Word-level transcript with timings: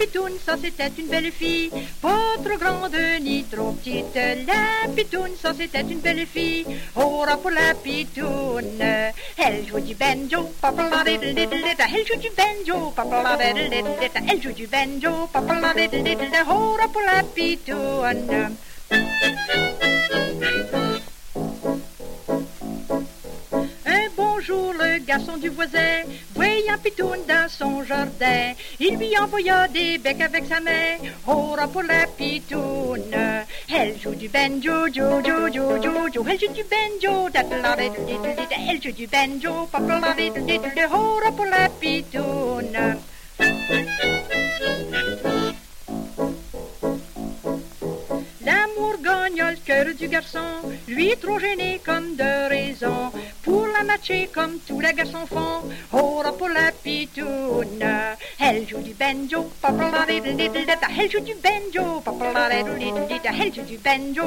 pitoune, 0.00 0.38
ça 0.44 0.56
c'était 0.62 0.90
une 0.98 1.08
belle 1.08 1.30
fille, 1.30 1.70
pas 2.00 2.36
trop 2.42 2.56
grande 2.58 2.96
ni 3.20 3.44
trop 3.44 3.72
petite. 3.72 4.16
La 4.46 4.88
pitoune, 4.94 5.36
ça 5.40 5.52
c'était 5.56 5.82
une 5.82 6.00
belle 6.00 6.26
fille, 6.26 6.64
ora 6.96 7.36
pour 7.36 7.50
la 7.50 7.74
pitoune. 7.74 8.80
Elle 9.36 9.66
joue 9.68 9.80
du 9.80 9.94
banjo, 9.94 10.50
papa 10.60 10.88
la 10.90 11.10
elle 11.12 12.06
joue 12.06 12.16
du 12.16 12.30
banjo, 12.38 12.92
papa 12.96 13.22
la 13.22 13.44
elle 13.44 14.42
joue 14.42 14.52
du 14.52 14.66
banjo, 14.66 15.28
papa 15.32 15.60
la 15.60 16.54
ora 16.54 16.88
pour 16.88 17.02
la 17.02 17.22
pitoune. 17.22 18.56
Le 24.50 24.98
garçon 25.04 25.36
du 25.36 25.48
voisin 25.48 26.02
voyait 26.34 26.68
un 26.68 26.78
pitoune 26.78 27.24
dans 27.28 27.48
son 27.48 27.84
jardin. 27.84 28.52
Il 28.78 28.96
lui 28.96 29.16
envoya 29.18 29.68
des 29.68 29.98
becs 29.98 30.20
avec 30.20 30.46
sa 30.46 30.60
main. 30.60 30.98
Hora 31.26 31.68
pour 31.68 31.82
la 31.82 32.06
pitoune. 32.06 33.14
Elle 33.72 33.98
joue 34.00 34.14
du 34.14 34.28
banjo, 34.28 34.88
jo, 34.92 35.20
jo, 35.24 35.48
jo, 35.52 35.82
jo, 35.82 36.08
jo. 36.12 36.24
Elle 36.28 36.40
joue 36.40 36.52
du 36.52 36.64
banjo, 36.64 37.28
elle 38.68 38.82
joue 38.82 38.92
du 38.92 39.06
banjo, 39.06 39.68
hora 40.92 41.32
pour 41.32 41.46
la 41.46 41.68
pitoune. 41.80 43.00
Le 49.40 49.56
cœur 49.64 49.86
du 49.98 50.06
garçon, 50.06 50.44
lui 50.86 51.16
trop 51.16 51.38
gêné 51.38 51.80
comme 51.84 52.14
de 52.14 52.48
raison 52.48 53.10
la 53.80 53.84
matcher 53.84 54.28
comme 54.32 54.58
tous 54.66 54.80
les 54.80 54.92
garçons 54.92 55.26
font. 55.26 55.62
Oh, 55.92 56.22
pour 56.38 56.48
la 56.48 56.70
pitoune, 56.72 57.84
elle 58.38 58.68
joue 58.68 58.82
du 58.82 58.92
banjo, 58.94 59.50
elle 59.62 61.10
joue 61.10 61.20
du 61.20 61.34
banjo, 61.34 62.02
elle 62.50 62.66
joue 62.66 63.64
du 63.64 63.78
banjo, 63.78 64.22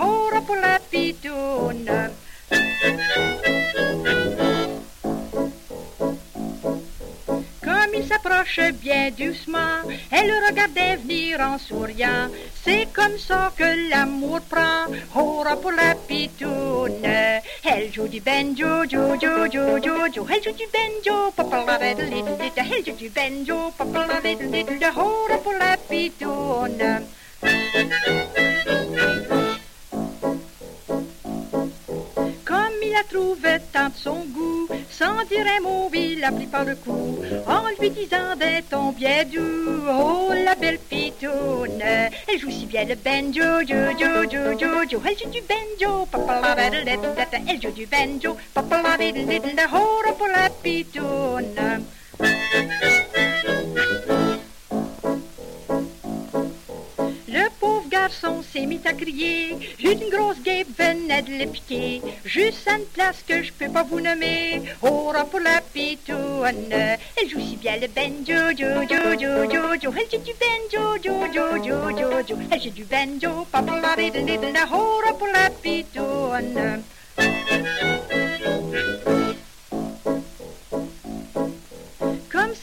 oh, 0.00 0.40
pour 0.46 0.56
la 0.56 0.78
pitoune. 0.90 2.01
S'approche 8.22 8.60
bien 8.80 9.10
doucement, 9.10 9.82
elle 10.10 10.28
le 10.28 10.46
regardait 10.46 10.96
venir 10.96 11.40
en 11.40 11.58
souriant. 11.58 12.28
C'est 12.64 12.86
comme 12.92 13.18
ça 13.18 13.52
que 13.56 13.90
l'amour 13.90 14.40
prend, 14.42 14.86
oh, 15.16 15.44
pour 15.60 15.72
la 15.72 15.94
pitoune. 15.94 17.04
Elle 17.04 17.92
joue 17.92 18.08
du 18.08 18.20
banjo, 18.20 18.84
jo, 18.88 19.16
jo, 19.20 19.46
jo, 19.50 19.78
jo, 19.82 20.08
jo. 20.14 20.26
Elle 20.30 20.42
joue 20.42 20.52
du 20.52 20.66
banjo. 20.72 21.32
Elle 22.60 22.86
joue 22.86 22.96
du 22.96 23.08
banjo. 23.08 23.72
Hora 23.78 25.38
pour 25.38 25.52
la 25.54 25.76
pitoune. 25.76 27.02
A 33.52 33.58
trouvé 33.58 33.72
tant 33.72 33.88
de 33.88 33.96
son 33.96 34.24
goût, 34.32 34.68
sans 34.90 35.24
dire 35.24 35.46
un 35.58 35.62
mot, 35.62 35.90
il 35.92 36.20
l'a 36.20 36.32
pris 36.32 36.46
par 36.46 36.64
le 36.64 36.74
cou, 36.74 37.18
en 37.46 37.62
lui 37.78 37.90
disant 37.90 38.36
d'un 38.38 38.62
ton 38.68 38.92
bien 38.92 39.24
doux, 39.24 39.84
oh 39.88 40.30
la 40.32 40.54
belle 40.54 40.78
pitoune, 40.78 41.82
elle 41.82 42.38
joue 42.38 42.50
si 42.50 42.66
bien 42.66 42.84
le 42.84 42.94
banjo, 42.94 43.60
jo, 43.68 43.76
jo, 43.98 44.30
jo, 44.30 44.58
jo, 44.58 44.88
jo, 44.90 45.02
elle 45.06 45.18
joue 45.18 45.30
du 45.30 45.42
banjo, 45.42 46.06
papa 46.06 46.54
la 46.56 46.66
elle 47.48 47.62
joue 47.62 47.70
du 47.70 47.86
banjo, 47.86 48.36
papa 48.54 48.82
la 48.82 49.66
oh 49.74 50.12
pour 50.16 50.28
la 50.28 50.48
pitoune. 50.62 51.82
Garçon 58.22 58.42
s'est 58.42 58.66
mis 58.66 58.80
à 58.84 58.92
crier. 58.92 59.56
Une 59.82 60.10
grosse 60.10 60.40
guêpe 60.42 60.68
venait 60.78 61.22
de 61.22 61.44
le 61.44 61.50
piquer. 61.50 62.02
Juste 62.24 62.66
à 62.68 62.76
une 62.76 62.84
place 62.86 63.22
que 63.26 63.42
je 63.42 63.52
peux 63.52 63.68
pas 63.68 63.82
vous 63.82 64.00
nommer. 64.00 64.62
Oh, 64.82 65.12
pour 65.30 65.40
la 65.40 65.60
pitoune. 65.60 66.72
Elle 66.72 67.28
joue 67.28 67.40
si 67.40 67.56
bien 67.56 67.76
le 67.76 67.88
banjo, 67.88 68.56
jo, 68.56 68.82
jo, 68.88 69.02
jo, 69.20 69.50
jo, 69.50 69.74
jo. 69.80 69.92
Elle 69.96 70.10
joue 70.10 70.24
du 70.24 70.34
banjo, 70.42 70.96
jo, 71.02 71.12
jo, 71.32 71.64
jo, 71.64 71.98
jo, 71.98 72.10
jo. 72.28 72.36
Elle 72.50 72.62
joue 72.62 72.70
du 72.70 72.84
banjo, 72.84 73.46
papa 73.50 73.80
la 73.80 74.66
oh, 74.72 75.00
pour 75.18 75.28
la 75.28 75.50
pitoune. 75.50 76.82
Comme 77.16 78.01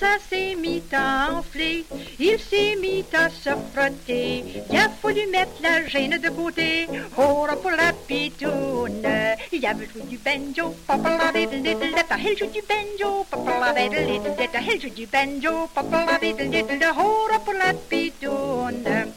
ça 0.09 0.18
s'est 0.30 0.56
mis 0.56 0.81
à 0.92 1.34
enfler, 1.34 1.86
il 2.20 2.40
s'est 2.40 2.75
mis 2.81 3.06
à 3.14 3.30
se 3.30 3.52
frotter. 3.72 4.44
Il 4.72 4.78
a 4.78 4.90
fallu 4.90 5.28
mettre 5.28 5.62
la 5.62 5.86
gêne 5.86 6.18
de 6.18 6.30
côté. 6.30 6.88
Oh, 7.18 7.46
pour 7.62 7.72
la 7.72 7.94
pitoune. 8.08 9.08
Il 9.52 9.66
avait 9.66 9.88
joué 9.92 10.02
du 10.09 10.18
banjo, 10.18 10.75
papa 10.88 11.09
la 11.18 11.40
little 11.40 11.62
little 11.62 11.94
Elle 12.25 12.38
joue 12.38 12.47
du 12.47 12.62
banjo, 12.70 13.25
papa 13.30 13.53
la 13.59 13.81
little 13.81 14.06
little 14.12 14.34
Elle 14.53 14.81
joue 14.81 14.90
du 14.90 15.06
banjo, 15.06 15.70
papa 15.75 16.06
la 16.06 16.18
little 16.18 16.50
little 16.50 16.86
Oh, 16.97 17.28
pour 17.46 17.53
la 17.53 17.74
pitoune. 17.74 19.14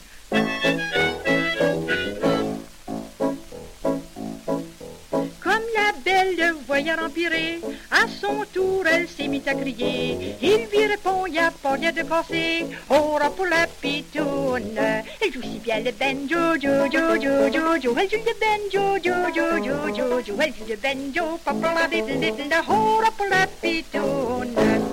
Le 6.82 6.90
voyant 6.90 7.06
empirer, 7.06 7.60
à 7.90 8.06
son 8.20 8.44
tour 8.52 8.84
elle 8.86 9.08
s'est 9.08 9.28
mise 9.28 9.46
à 9.46 9.54
crier. 9.54 10.36
Il 10.42 10.66
lui 10.70 10.86
répond, 10.86 11.26
y 11.26 11.38
a 11.38 11.50
pas 11.50 11.72
rien 11.72 11.92
de 11.92 12.02
cassé, 12.02 12.66
oh 12.90 13.18
pour 13.36 13.46
la 13.46 13.66
pitoune. 13.80 14.78
Elle 15.20 15.32
joue 15.32 15.42
si 15.42 15.58
bien 15.58 15.80
le 15.80 15.92
banjo, 15.92 16.56
jo, 16.60 16.86
jo, 16.90 17.20
jo, 17.20 17.48
jo, 17.52 17.80
jo. 17.80 17.96
Elle 17.98 18.10
joue 18.10 18.24
le 18.26 18.34
banjo, 18.42 18.98
jo, 19.02 19.14
jo, 19.34 19.64
jo, 19.64 19.94
jo, 19.94 20.20
jo. 20.26 20.34
Elle 20.40 20.52
joue 20.54 20.66
le 20.68 20.76
banjo, 20.76 21.38
papa 21.44 21.74
la 21.74 21.86
little 21.86 22.20
little, 22.20 22.62
oh 22.68 23.00
pour 23.16 23.26
la 23.26 23.46
pitoune. 23.46 24.91